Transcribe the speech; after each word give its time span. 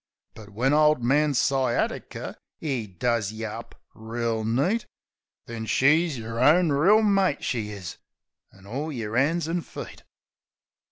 But 0.33 0.49
when 0.49 0.73
Ole 0.73 0.95
Man 0.95 1.33
Sciatiker, 1.35 2.35
'e 2.59 2.87
does 2.87 3.31
yeh 3.31 3.45
up 3.51 3.79
reel 3.93 4.43
neat, 4.43 4.87
Then 5.45 5.67
she's 5.67 6.17
yer 6.17 6.39
own 6.39 6.71
reel 6.71 7.03
mate, 7.03 7.43
she 7.43 7.69
is, 7.69 7.97
an' 8.51 8.65
all 8.65 8.91
yer 8.91 9.15
'ands 9.15 9.47
an' 9.47 9.61
feet. 9.61 10.01